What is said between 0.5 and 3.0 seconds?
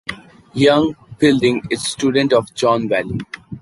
Young, Fielding is student of John